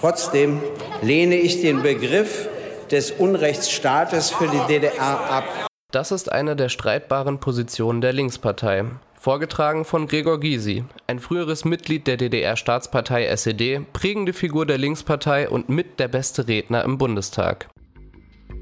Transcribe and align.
Trotzdem 0.00 0.60
lehne 1.02 1.36
ich 1.36 1.60
den 1.60 1.82
Begriff 1.82 2.48
des 2.90 3.10
Unrechtsstaates 3.10 4.30
für 4.30 4.48
die 4.48 4.60
DDR 4.66 5.00
ab. 5.30 5.44
Das 5.92 6.10
ist 6.10 6.32
eine 6.32 6.56
der 6.56 6.68
streitbaren 6.68 7.38
Positionen 7.38 8.00
der 8.00 8.12
Linkspartei. 8.12 8.84
Vorgetragen 9.18 9.84
von 9.84 10.06
Gregor 10.06 10.40
Gysi, 10.40 10.84
ein 11.06 11.18
früheres 11.18 11.66
Mitglied 11.66 12.06
der 12.06 12.16
DDR-Staatspartei 12.16 13.26
SED, 13.26 13.80
prägende 13.92 14.32
Figur 14.32 14.64
der 14.64 14.78
Linkspartei 14.78 15.50
und 15.50 15.68
mit 15.68 16.00
der 16.00 16.08
beste 16.08 16.48
Redner 16.48 16.82
im 16.84 16.96
Bundestag. 16.96 17.68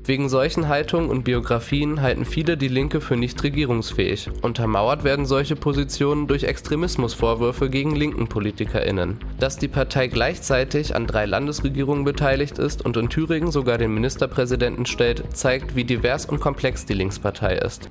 Wegen 0.09 0.31
solchen 0.31 0.69
Haltungen 0.69 1.11
und 1.11 1.25
Biografien 1.25 2.01
halten 2.01 2.25
viele 2.25 2.57
die 2.57 2.69
Linke 2.69 3.03
für 3.03 3.15
nicht 3.15 3.45
regierungsfähig. 3.45 4.31
Untermauert 4.41 5.05
werden 5.05 5.27
solche 5.27 5.55
Positionen 5.55 6.27
durch 6.27 6.45
Extremismusvorwürfe 6.45 7.69
gegen 7.69 7.95
linken 7.95 8.27
PolitikerInnen. 8.27 9.19
Dass 9.39 9.59
die 9.59 9.69
Partei 9.69 10.07
gleichzeitig 10.07 10.97
an 10.97 11.07
drei 11.07 11.27
Landesregierungen 11.27 12.05
beteiligt 12.05 12.59
ist 12.59 12.83
und 12.87 12.97
in 12.97 13.11
Thüringen 13.11 13.51
sogar 13.51 13.77
den 13.77 13.93
Ministerpräsidenten 13.93 14.87
stellt, 14.87 15.37
zeigt, 15.37 15.77
wie 15.77 15.85
divers 15.85 16.25
und 16.25 16.41
komplex 16.41 16.87
die 16.87 16.95
Linkspartei 16.95 17.57
ist. 17.59 17.91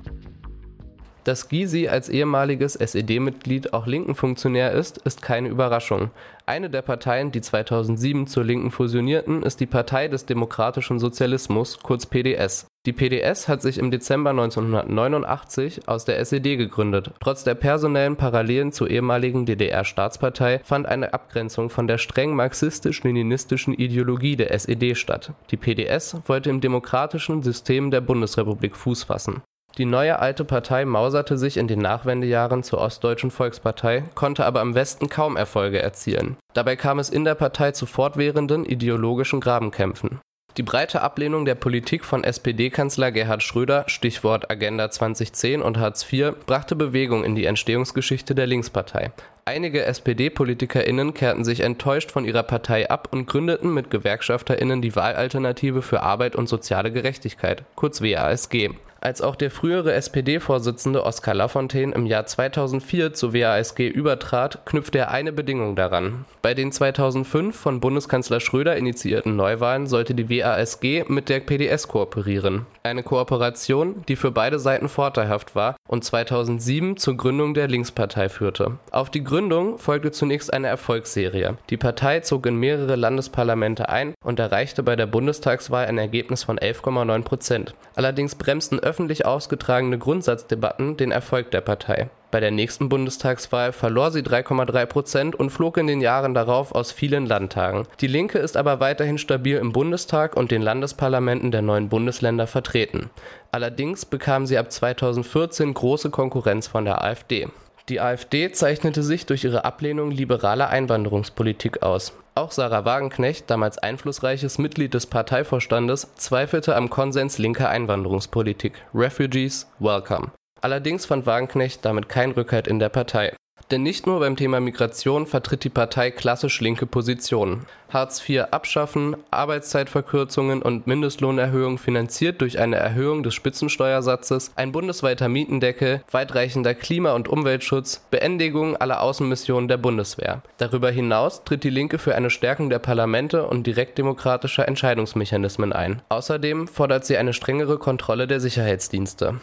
Dass 1.28 1.50
Gysi 1.50 1.88
als 1.88 2.08
ehemaliges 2.08 2.74
SED-Mitglied 2.74 3.74
auch 3.74 3.86
linken 3.86 4.14
Funktionär 4.14 4.72
ist, 4.72 4.96
ist 4.96 5.20
keine 5.20 5.50
Überraschung. 5.50 6.10
Eine 6.46 6.70
der 6.70 6.80
Parteien, 6.80 7.32
die 7.32 7.42
2007 7.42 8.26
zur 8.26 8.44
Linken 8.44 8.70
fusionierten, 8.70 9.42
ist 9.42 9.60
die 9.60 9.66
Partei 9.66 10.08
des 10.08 10.24
demokratischen 10.24 10.98
Sozialismus, 10.98 11.80
kurz 11.82 12.06
PDS. 12.06 12.66
Die 12.86 12.94
PDS 12.94 13.46
hat 13.46 13.60
sich 13.60 13.76
im 13.76 13.90
Dezember 13.90 14.30
1989 14.30 15.86
aus 15.86 16.06
der 16.06 16.18
SED 16.18 16.56
gegründet. 16.56 17.10
Trotz 17.20 17.44
der 17.44 17.56
personellen 17.56 18.16
Parallelen 18.16 18.72
zur 18.72 18.88
ehemaligen 18.88 19.44
DDR-Staatspartei 19.44 20.62
fand 20.64 20.86
eine 20.86 21.12
Abgrenzung 21.12 21.68
von 21.68 21.86
der 21.86 21.98
streng 21.98 22.34
marxistisch-leninistischen 22.36 23.74
Ideologie 23.74 24.36
der 24.36 24.54
SED 24.54 24.94
statt. 24.94 25.34
Die 25.50 25.58
PDS 25.58 26.16
wollte 26.24 26.48
im 26.48 26.62
demokratischen 26.62 27.42
System 27.42 27.90
der 27.90 28.00
Bundesrepublik 28.00 28.74
Fuß 28.74 29.02
fassen. 29.02 29.42
Die 29.78 29.84
neue 29.84 30.18
alte 30.18 30.44
Partei 30.44 30.84
mauserte 30.84 31.38
sich 31.38 31.56
in 31.56 31.68
den 31.68 31.78
Nachwendejahren 31.78 32.64
zur 32.64 32.80
Ostdeutschen 32.80 33.30
Volkspartei, 33.30 34.02
konnte 34.16 34.44
aber 34.44 34.60
im 34.60 34.74
Westen 34.74 35.08
kaum 35.08 35.36
Erfolge 35.36 35.80
erzielen. 35.80 36.36
Dabei 36.52 36.74
kam 36.74 36.98
es 36.98 37.10
in 37.10 37.24
der 37.24 37.36
Partei 37.36 37.70
zu 37.70 37.86
fortwährenden 37.86 38.64
ideologischen 38.64 39.40
Grabenkämpfen. 39.40 40.18
Die 40.56 40.64
breite 40.64 41.02
Ablehnung 41.02 41.44
der 41.44 41.54
Politik 41.54 42.04
von 42.04 42.24
SPD-Kanzler 42.24 43.12
Gerhard 43.12 43.44
Schröder, 43.44 43.84
Stichwort 43.86 44.50
Agenda 44.50 44.90
2010 44.90 45.62
und 45.62 45.78
Hartz 45.78 46.04
IV, 46.12 46.32
brachte 46.46 46.74
Bewegung 46.74 47.22
in 47.22 47.36
die 47.36 47.44
Entstehungsgeschichte 47.44 48.34
der 48.34 48.48
Linkspartei. 48.48 49.12
Einige 49.44 49.84
SPD-PolitikerInnen 49.84 51.14
kehrten 51.14 51.44
sich 51.44 51.60
enttäuscht 51.60 52.10
von 52.10 52.24
ihrer 52.24 52.42
Partei 52.42 52.90
ab 52.90 53.08
und 53.12 53.26
gründeten 53.26 53.72
mit 53.72 53.92
GewerkschafterInnen 53.92 54.82
die 54.82 54.96
Wahlalternative 54.96 55.82
für 55.82 56.02
Arbeit 56.02 56.34
und 56.34 56.48
soziale 56.48 56.90
Gerechtigkeit, 56.90 57.62
kurz 57.76 58.02
WASG. 58.02 58.70
Als 59.00 59.22
auch 59.22 59.36
der 59.36 59.52
frühere 59.52 59.92
SPD-Vorsitzende 59.92 61.04
Oskar 61.04 61.34
Lafontaine 61.34 61.94
im 61.94 62.06
Jahr 62.06 62.26
2004 62.26 63.14
zur 63.14 63.32
WASG 63.32 63.86
übertrat, 63.86 64.66
knüpfte 64.66 64.98
er 64.98 65.10
eine 65.12 65.32
Bedingung 65.32 65.76
daran. 65.76 66.24
Bei 66.42 66.52
den 66.52 66.72
2005 66.72 67.56
von 67.56 67.78
Bundeskanzler 67.78 68.40
Schröder 68.40 68.76
initiierten 68.76 69.36
Neuwahlen 69.36 69.86
sollte 69.86 70.14
die 70.14 70.28
WASG 70.28 71.04
mit 71.06 71.28
der 71.28 71.40
PDS 71.40 71.86
kooperieren. 71.86 72.66
Eine 72.82 73.04
Kooperation, 73.04 74.02
die 74.08 74.16
für 74.16 74.32
beide 74.32 74.58
Seiten 74.58 74.88
vorteilhaft 74.88 75.54
war 75.54 75.76
und 75.86 76.04
2007 76.04 76.96
zur 76.96 77.16
Gründung 77.16 77.54
der 77.54 77.68
Linkspartei 77.68 78.28
führte. 78.28 78.78
Auf 78.90 79.10
die 79.10 79.22
Gründung 79.22 79.78
folgte 79.78 80.10
zunächst 80.10 80.52
eine 80.52 80.66
Erfolgsserie. 80.66 81.56
Die 81.70 81.76
Partei 81.76 82.20
zog 82.20 82.46
in 82.46 82.56
mehrere 82.56 82.96
Landesparlamente 82.96 83.88
ein 83.88 84.14
und 84.24 84.40
erreichte 84.40 84.82
bei 84.82 84.96
der 84.96 85.06
Bundestagswahl 85.06 85.86
ein 85.86 85.98
Ergebnis 85.98 86.42
von 86.42 86.58
11,9 86.58 87.22
Prozent. 87.22 87.74
Allerdings 87.94 88.34
bremsten 88.34 88.78
öffentlich 88.88 89.26
ausgetragene 89.26 89.98
Grundsatzdebatten 89.98 90.96
den 90.96 91.12
Erfolg 91.12 91.50
der 91.50 91.60
Partei. 91.60 92.08
Bei 92.30 92.40
der 92.40 92.50
nächsten 92.50 92.88
Bundestagswahl 92.88 93.72
verlor 93.72 94.10
sie 94.10 94.22
3,3 94.22 94.86
Prozent 94.86 95.34
und 95.34 95.50
flog 95.50 95.76
in 95.76 95.86
den 95.86 96.00
Jahren 96.00 96.32
darauf 96.32 96.74
aus 96.74 96.90
vielen 96.90 97.26
Landtagen. 97.26 97.86
Die 98.00 98.06
Linke 98.06 98.38
ist 98.38 98.56
aber 98.56 98.80
weiterhin 98.80 99.18
stabil 99.18 99.58
im 99.58 99.72
Bundestag 99.72 100.36
und 100.36 100.50
den 100.50 100.62
Landesparlamenten 100.62 101.50
der 101.50 101.62
neuen 101.62 101.90
Bundesländer 101.90 102.46
vertreten. 102.46 103.10
Allerdings 103.52 104.06
bekam 104.06 104.46
sie 104.46 104.56
ab 104.56 104.72
2014 104.72 105.74
große 105.74 106.08
Konkurrenz 106.10 106.66
von 106.66 106.86
der 106.86 107.04
AfD. 107.04 107.48
Die 107.88 108.00
AfD 108.00 108.52
zeichnete 108.52 109.02
sich 109.02 109.24
durch 109.24 109.44
ihre 109.44 109.64
Ablehnung 109.64 110.10
liberaler 110.10 110.68
Einwanderungspolitik 110.68 111.82
aus. 111.82 112.12
Auch 112.34 112.52
Sarah 112.52 112.84
Wagenknecht, 112.84 113.48
damals 113.48 113.78
einflussreiches 113.78 114.58
Mitglied 114.58 114.92
des 114.92 115.06
Parteivorstandes, 115.06 116.14
zweifelte 116.16 116.76
am 116.76 116.90
Konsens 116.90 117.38
linker 117.38 117.70
Einwanderungspolitik. 117.70 118.82
Refugees, 118.94 119.66
welcome. 119.78 120.32
Allerdings 120.60 121.06
fand 121.06 121.24
Wagenknecht 121.24 121.84
damit 121.84 122.10
kein 122.10 122.32
Rückhalt 122.32 122.68
in 122.68 122.78
der 122.78 122.90
Partei. 122.90 123.34
Denn 123.70 123.82
nicht 123.82 124.06
nur 124.06 124.20
beim 124.20 124.36
Thema 124.36 124.60
Migration 124.60 125.26
vertritt 125.26 125.62
die 125.62 125.68
Partei 125.68 126.10
klassisch 126.10 126.60
linke 126.60 126.86
Positionen. 126.86 127.66
Hartz 127.90 128.26
IV 128.26 128.44
abschaffen, 128.50 129.16
Arbeitszeitverkürzungen 129.30 130.62
und 130.62 130.86
Mindestlohnerhöhung 130.86 131.78
finanziert 131.78 132.40
durch 132.40 132.58
eine 132.58 132.76
Erhöhung 132.76 133.22
des 133.22 133.34
Spitzensteuersatzes, 133.34 134.52
ein 134.56 134.72
bundesweiter 134.72 135.28
Mietendeckel, 135.28 136.02
weitreichender 136.10 136.74
Klima- 136.74 137.14
und 137.14 137.28
Umweltschutz, 137.28 138.02
Beendigung 138.10 138.76
aller 138.76 139.02
Außenmissionen 139.02 139.68
der 139.68 139.78
Bundeswehr. 139.78 140.42
Darüber 140.56 140.90
hinaus 140.90 141.44
tritt 141.44 141.64
die 141.64 141.70
Linke 141.70 141.98
für 141.98 142.14
eine 142.14 142.30
Stärkung 142.30 142.70
der 142.70 142.78
Parlamente 142.78 143.46
und 143.46 143.66
direktdemokratischer 143.66 144.66
Entscheidungsmechanismen 144.66 145.72
ein. 145.72 146.02
Außerdem 146.08 146.68
fordert 146.68 147.04
sie 147.04 147.18
eine 147.18 147.32
strengere 147.34 147.78
Kontrolle 147.78 148.26
der 148.26 148.40
Sicherheitsdienste. 148.40 149.40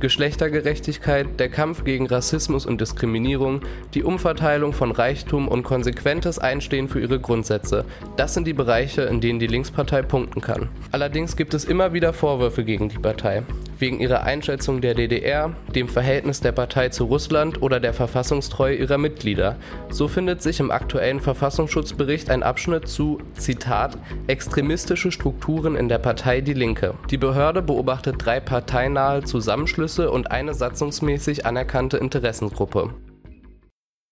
Geschlechtergerechtigkeit, 0.00 1.38
der 1.38 1.48
Kampf 1.48 1.84
gegen 1.84 2.06
Rassismus 2.06 2.66
und 2.66 2.80
Diskriminierung, 2.80 3.60
die 3.94 4.02
Umverteilung 4.02 4.72
von 4.72 4.90
Reichtum 4.90 5.46
und 5.46 5.62
konsequentes 5.62 6.38
Einstehen 6.38 6.88
für 6.88 7.00
ihre 7.00 7.20
Grundsätze. 7.20 7.84
Das 8.16 8.34
sind 8.34 8.46
die 8.46 8.52
Bereiche, 8.52 9.02
in 9.02 9.20
denen 9.20 9.38
die 9.38 9.46
Linkspartei 9.46 10.02
punkten 10.02 10.40
kann. 10.40 10.68
Allerdings 10.90 11.36
gibt 11.36 11.54
es 11.54 11.64
immer 11.64 11.92
wieder 11.92 12.12
Vorwürfe 12.12 12.64
gegen 12.64 12.88
die 12.88 12.98
Partei. 12.98 13.42
Wegen 13.80 13.98
ihrer 13.98 14.24
Einschätzung 14.24 14.82
der 14.82 14.94
DDR, 14.94 15.54
dem 15.74 15.88
Verhältnis 15.88 16.40
der 16.40 16.52
Partei 16.52 16.90
zu 16.90 17.06
Russland 17.06 17.62
oder 17.62 17.80
der 17.80 17.94
Verfassungstreue 17.94 18.76
ihrer 18.76 18.98
Mitglieder. 18.98 19.56
So 19.88 20.06
findet 20.06 20.42
sich 20.42 20.60
im 20.60 20.70
aktuellen 20.70 21.18
Verfassungsschutzbericht 21.18 22.28
ein 22.28 22.42
Abschnitt 22.42 22.88
zu, 22.88 23.18
Zitat, 23.32 23.96
extremistische 24.26 25.10
Strukturen 25.10 25.76
in 25.76 25.88
der 25.88 25.98
Partei 25.98 26.42
Die 26.42 26.52
Linke. 26.52 26.92
Die 27.10 27.16
Behörde 27.16 27.62
beobachtet 27.62 28.16
drei 28.18 28.38
parteinahe 28.38 29.24
Zusammenschlüsse 29.24 30.10
und 30.10 30.30
eine 30.30 30.52
satzungsmäßig 30.52 31.46
anerkannte 31.46 31.96
Interessengruppe. 31.96 32.90